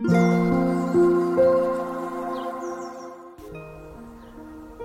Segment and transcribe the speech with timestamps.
[0.00, 0.10] も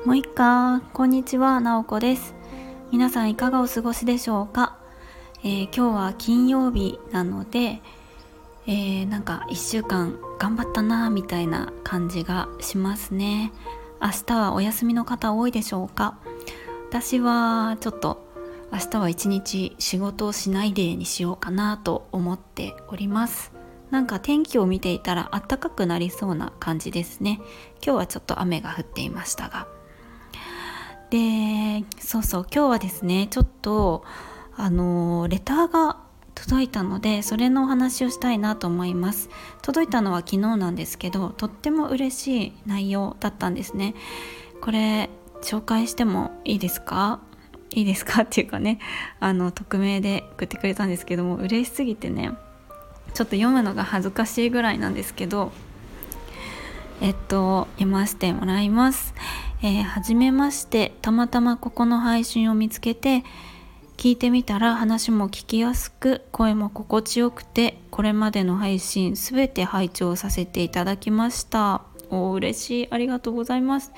[0.08, 2.34] ういっかこんにちはなおこです。
[2.92, 4.76] 皆さんいかがお過ごしでしょうか、
[5.44, 7.84] えー、今日は金曜日なので、
[8.66, 13.54] えー、なんか1週間頑張ったなみたいな感じがしますね。
[14.02, 16.18] 明日はお休みの方多いでしょうか？
[16.90, 18.26] 私はちょっと
[18.72, 23.63] 明日は一日仕事をしないでにしようかなと思っております。
[23.94, 27.40] なんか天気を見ていたら暖かくなりそうな感じですね。
[27.76, 29.68] 今日はちょっと雨が降っていましたが。
[31.12, 34.04] でそうそう今日はですねちょっと
[34.58, 35.98] あのレターが
[36.34, 39.30] 届いたのでそれのお話をしたいなと思います。
[39.62, 43.94] 届いたのは昨日なんですけどとっても嬉しい内容だったんですね。
[44.60, 45.12] これ
[45.44, 47.20] 紹介してもいいですか？
[47.70, 48.24] いいですか？
[48.24, 48.80] っていうかね
[49.20, 52.32] あの匿名で送ってくれたんですけども嬉しすぎてね
[53.14, 55.52] ちょっと読むのが恥ずかしいぐらいなんですけど
[57.02, 59.14] えっと読ませてもらいます。
[59.62, 60.94] えー、初めまして。
[61.02, 63.24] たまたまここの配信を見つけて
[63.98, 71.82] 聞いてみたら話も聞きやすく声も心地よくてこれまでの配信すべて拝聴させていただきました。
[72.10, 72.88] お嬉しい。
[72.92, 73.92] ありがとうございます。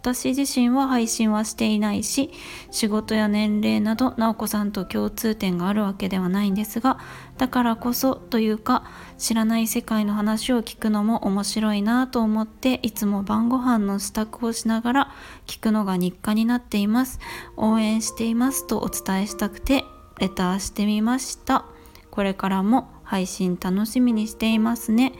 [0.00, 2.30] 私自身は配信はしていないし
[2.70, 6.98] 仕事や年齢など直子さんと共通点があるわけではないんですが
[7.36, 8.84] だからこそというか
[9.18, 15.14] 知らない世界の話を聞くのも面白いなと思っていつも晩ご飯の支度をしながら
[15.46, 17.18] 聞くのが日課になっています。
[17.56, 19.84] 応援していますとお伝えしたくて
[20.18, 21.64] レターしてみました。
[22.10, 25.12] これからも配信楽しみにしていますね。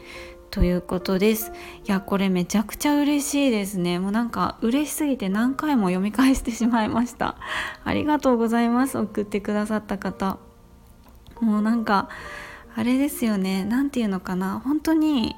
[0.51, 1.51] ということです。
[1.85, 3.99] いやこれめちゃくちゃ嬉しいですね。
[3.99, 7.35] もうなんか嬉しすぎて何回も読み返してしまいました。
[7.83, 8.97] ありがとうございます。
[8.97, 10.37] 送ってくださった方。
[11.39, 12.09] もうなんか
[12.75, 13.63] あれですよね。
[13.63, 14.61] 何て言うのかな。
[14.63, 15.35] 本当に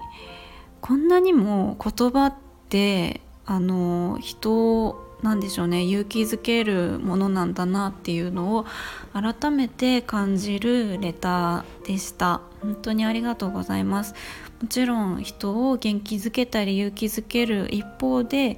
[0.80, 2.34] こんなにも言葉っ
[2.70, 5.84] てあの人何でしょうね。
[5.84, 8.66] 勇気づけるものなんだなっていうのを
[9.14, 12.42] 改めて感じるレターでした。
[12.62, 14.16] 本当にありがとうございます。
[14.62, 18.58] もちろん人を元気づけたり勇気づける一方で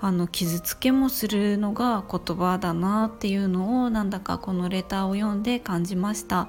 [0.00, 6.48] あの傷つけもするのが言葉だなっていうのをなんだかこのレターを読んで感じました。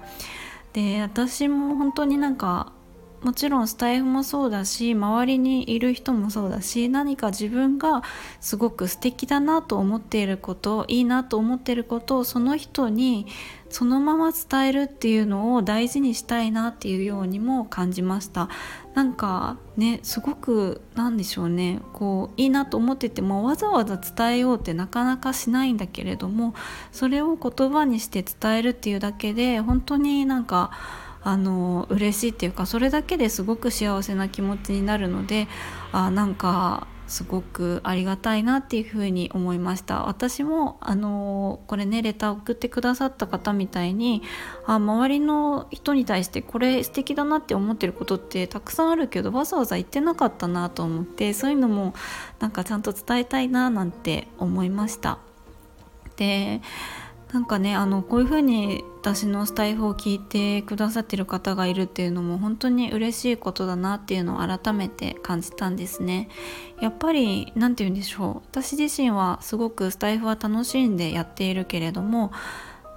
[0.73, 2.73] で私も本当になんか
[3.21, 8.03] もちろんスタイフもそうだし周りにいる人もそうだし何か自分が
[8.39, 13.25] すごく素敵だなと思っていることいいなと思っていることをその人に
[13.69, 18.47] そのまま伝えるっていうのを大事にしたいなっていうようにも感じました。
[18.93, 21.81] なんかねすごくなんでしょうね。
[21.91, 26.53] こういいなと思っててもわざわざ伝えようってなかなかしないんだけれども
[26.91, 30.71] それを言葉にして伝えるっていうだけで本当になんか
[31.25, 35.47] あの嬉しいっていうかそれだけですごく幸せな気持ちになるので
[35.91, 40.05] あなんかすごくありがたいなっていうふうに思いました。
[40.05, 44.21] 私もあのこれねレター送ってくださった方みたいに
[44.65, 51.93] あ周りの人に対してこれ素敵だなって思ってることってたくさんあるけどわざわざ言ってなかったなと思ってそういうのも
[52.39, 55.17] なんかちゃんと伝えたいななんて思いました。
[56.17, 56.61] で
[57.35, 66.29] なんかねあのこういう風に私のスタイフを聞いてくださってる方がいるっていうのも本当に嬉しいことだなっていうのを改めて感じたんですね。
[66.79, 68.47] やっぱり何て言うんでしょう。
[68.51, 72.31] 私自身はすごくスタイフは楽しんでやっているけれども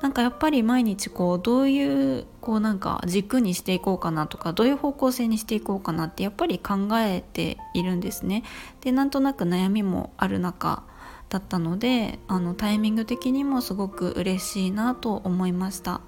[0.03, 8.44] なんかやっぱり毎日こうどういうこうなんか軸にしていこうかなとかどういう方向性にしていこうかなってやっぱり考えているんですね。
[8.82, 10.84] でなんとなく悩みもある中
[11.28, 16.00] だったのであのタイミング的にもすごく嬉しいなと思いました。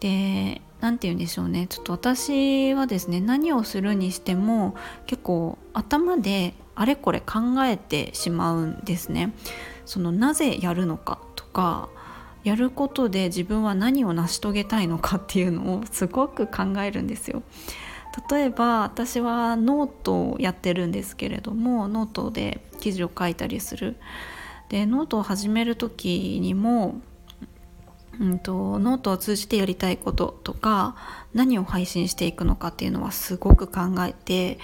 [0.00, 1.66] で何て言うんでしょうね。
[1.68, 4.74] ちょっと私はですね何をするにしても
[5.06, 9.32] 結構頭であれこれ考えてしまうんですね。
[9.84, 11.88] そのなぜやるのかとか
[12.42, 17.42] やることで自分は何を成し遂げたいのかっていうのをすごく考えるんですよ。
[18.30, 23.96] 例えば私はノートをやってるんですけれどもノートで記事を書いたりする。
[24.68, 27.00] でノートを始める時にも、
[28.18, 30.96] うんと、ノートを通じてやりたいこととか
[31.34, 34.58] 何を配信していくのかっていうのはすごく考えて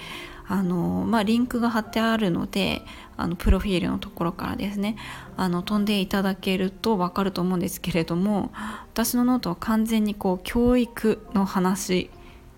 [0.47, 2.81] あの、まあ、リンクが貼ってあるので
[3.17, 4.95] あのプロフィールのところからですね
[5.37, 8.51] あの飛んでいただけると分かると思うんですけれども
[8.93, 12.09] 私のノートは完全にこう教育の話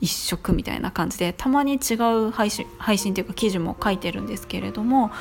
[0.02, 1.94] 一色みたいな感じでたまに違
[2.28, 5.12] う配信配信というか記事も書いてるんですけれども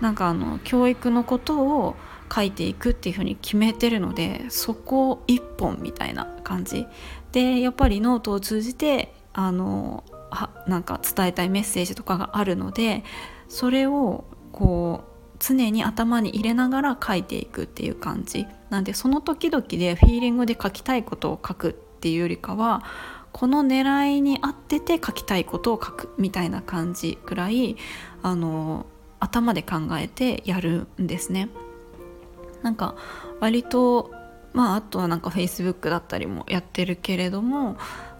[0.00, 1.96] なんかあの教育のことを
[2.32, 6.86] 書いていくっていうふうに決めてるのでそこ一本みたいな感じ
[7.32, 13.04] でやっぱりノートを通じてあのはなんか伝えたいメッセージとかがあるので
[13.48, 15.10] それをこう
[15.40, 18.46] 常に頭に入れながら書いていくっていう感じ。
[18.68, 22.84] なんでその時々でフィーリングで書きたいことを書くっていうよりかは
[23.32, 27.76] この狙いに合ってて書きたいことを書くみたいな感じくらい
[28.22, 28.86] あの
[29.18, 31.48] 頭で考えてやるんですね。
[32.62, 32.94] なんか
[33.40, 34.10] 割と
[34.52, 37.76] まああとはなんか Facebook だったりもやってるけれども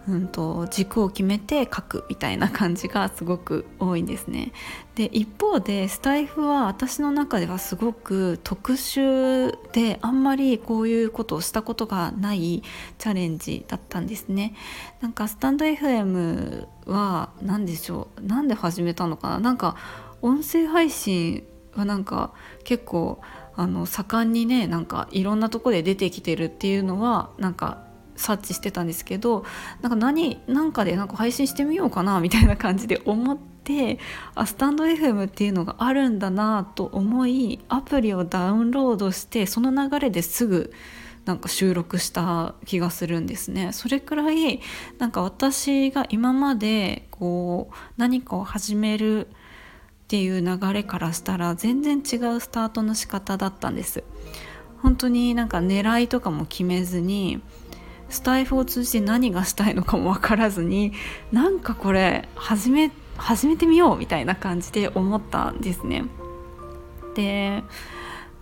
[0.07, 4.51] うんと、軸を決めて書くみたいな感じがすごく多いんですね。
[4.95, 12.63] で一方でスタイフは私の中ではすごく特殊であんまりこういうことをしたことがない
[12.97, 14.55] チャレンジだったんですね。
[15.01, 18.25] なんかスタンド FM は何でしょう？
[18.25, 19.39] なんで始めたのかな？
[19.39, 19.77] なんか
[20.21, 21.43] 音声配信
[21.75, 22.33] はなんか
[22.63, 23.21] 結構
[23.55, 27.85] あの盛んにねなんかいろんなとこで出てきてるっていうのはなんか
[28.21, 29.45] 察知してたんですけど
[29.81, 33.99] なんか何なんかでなんか配信してみようかなみたいな感じで思って
[34.35, 40.73] あスタンド FM っていうのがあるんだなと思いアプリをダウンロードしてその流れですぐ
[41.25, 43.73] なんか収録した気がするんですね。
[43.73, 44.59] それくらい
[44.97, 49.29] なんか私が今までこう何かを始めるっ
[50.07, 54.03] ていう流れからしたら全然違うスタートの仕方だったんです。
[54.81, 57.41] 本当になんか狙いとかも決めずに
[58.11, 60.93] スタイフを通じて何がしたいのかも分からずに
[61.31, 66.05] なんかこれ始め始めてみようみたいな感じで思ったんですね。
[67.15, 67.63] で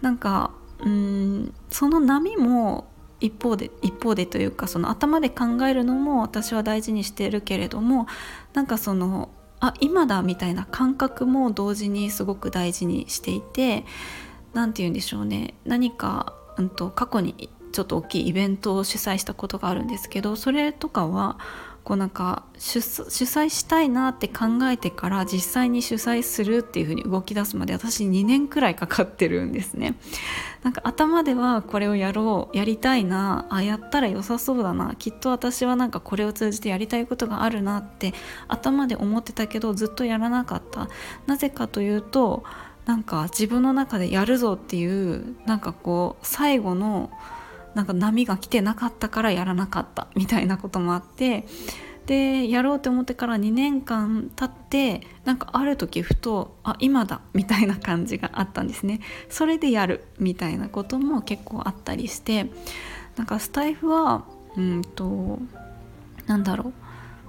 [0.02, 2.88] なんかうんその波も
[3.20, 8.08] 一方で一方でというかその頭で考えるのも私は大事にしてるけれども
[8.54, 9.30] なんかその
[9.60, 13.86] あ今だみたいな感覚も同時にすごく大事にしていて
[14.54, 21.38] 何て言うんでしょうね何か、うんと過去にちょっと大きいイベントを主催したことがあるんですけどそれとかは
[21.84, 29.96] こうなんか主催したいなって考えてから実際に主催するっていう風に動き出すまで私2年くらいかかってるんですね。
[30.62, 38.14] なんか頭ではこれをやろうやりたいなあやったら良さそうだなきっと私はなんかこれを通じてやりたいことがあるなって
[38.48, 40.90] 頭で思ってたけどずっとやらなかった。
[41.26, 42.44] なぜかというと
[42.86, 47.10] なんか自分の中でやるぞっていうなんかこう最後の
[47.76, 51.46] なんか波が来てなかったからやらなかったみたいなこともあって
[52.10, 59.00] でやろうって思ってから2年間経ってなんかある時ふとあ今だみたいな感じがあったんですね。
[59.30, 62.50] それでやるみたいなことも結構あったりして
[63.16, 64.26] なんかスタイフは
[64.58, 65.38] うんと
[66.26, 66.74] なんだろう。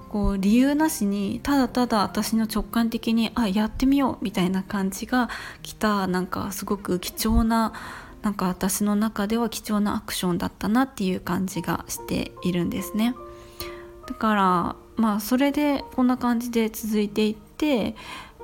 [0.09, 5.29] こう理由なしにただただ私の直感的にあやってみようみたいな感じが
[5.63, 7.73] 来たなんかすごく貴重な
[8.23, 13.15] なんか私の中では貴重なアクションだったなっていう感じがしているんですね
[14.07, 17.95] だからまあそれでこんな感じで続いていって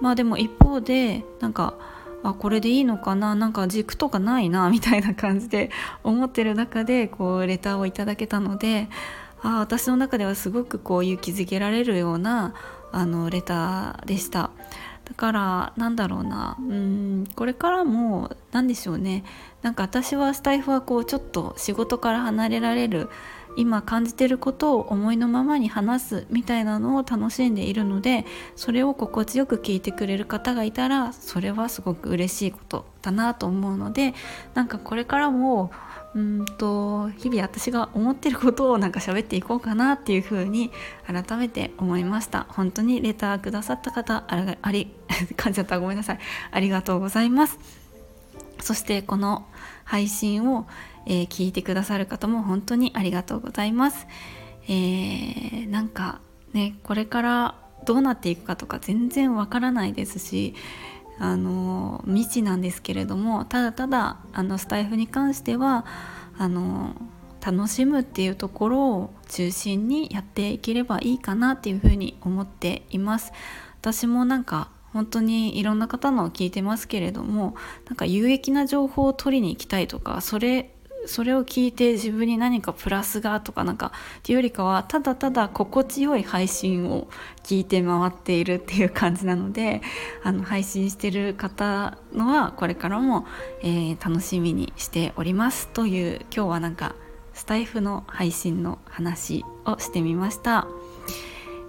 [0.01, 1.75] まあでも一方でなんか
[2.23, 5.71] あこれでいいのかななんか軸とかないな みたいな感じで
[6.03, 8.89] 思ってる中でこうレターをいただけたので
[9.43, 12.55] あ私の中ではすごくこう勇気づけられるような
[12.93, 14.51] あのレターでした。
[15.07, 16.57] だからなんだろうな。
[16.59, 19.25] うんこれからも何でしょうね。
[19.63, 23.09] なんか私はスタイフはこうちょっと仕事から離れられる
[23.57, 34.15] 今感じてることを思いのままに話すみたいなのを楽しんでいるのでそれを心地よく聞いてくれる方がいたらそれはすごく嬉しいことだなと思うので
[34.55, 35.71] なんかこれからも
[36.17, 40.71] うんと日々私が思ってることをなんか喋っていこうかなっていう風に
[41.07, 42.47] 改めて思いました。
[42.49, 44.91] 本当にレターくださった方ああり
[45.37, 45.79] 感じちゃった。
[45.79, 46.19] ごめんなさい。
[46.51, 47.59] ありがとうございます。
[48.61, 49.47] そしてこの
[49.85, 50.67] 配信を、
[51.05, 54.07] えー、聞いてくださる方も本当にありがとうございます。
[54.69, 56.21] えー、なんか
[56.55, 57.55] ねこれから
[57.85, 60.55] どうなっていくかとか全然わからないですし
[61.19, 65.87] あの未知なんですけれどもただただあのスタイフに関しては
[66.39, 66.95] あの
[67.45, 73.33] 楽しむっていうところを中心にやっていければいいかなっていうふうに思っています。
[73.81, 77.55] 私もなんか本当にいろんな方の聞いてますけれども
[77.87, 80.75] なんか有益な情報を取りに行きたいとかそれ
[81.07, 87.09] それを聞いて自分に何かプラスがとかなんかっていうよりかはただただ心地よい配信を
[87.43, 89.83] 聞いて回っているっていう感じなので
[90.23, 93.27] あの配信してる方のはこれからも、
[93.63, 96.95] えー、楽しみにしておりますという今日はなんか
[97.35, 100.67] スタイフの配信の話をしてみました、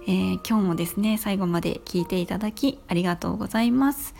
[0.06, 4.14] えー、今日もですね最後まで聞いていただきありがとうございます、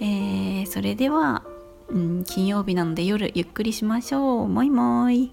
[0.00, 1.44] えー、それでは
[1.88, 4.48] うん、金曜日なので夜ゆっくりしましょう。
[4.48, 5.32] もいもい。